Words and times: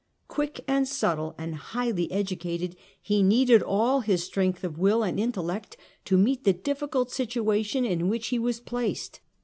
Quick, 0.27 0.61
subtle, 0.85 1.35
and 1.37 1.53
highly 1.53 2.11
educated, 2.11 2.75
he 2.99 3.21
needed 3.21 3.61
all 3.61 3.99
his 3.99 4.23
strength 4.23 4.63
of 4.63 4.79
will 4.79 5.03
and 5.03 5.19
intellect 5.19 5.77
to 6.05 6.17
meet 6.17 6.43
the 6.43 6.53
difficult 6.53 7.11
situation 7.11 7.85
in 7.85 8.09
which 8.09 8.29
he 8.29 8.39
was 8.39 8.59
placed. 8.59 9.19